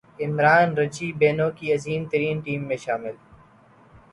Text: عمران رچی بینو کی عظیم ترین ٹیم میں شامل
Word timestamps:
عمران 0.19 0.67
رچی 0.77 1.07
بینو 1.19 1.47
کی 1.57 1.65
عظیم 1.73 2.01
ترین 2.11 2.39
ٹیم 2.45 2.61
میں 2.67 2.77
شامل 2.85 3.15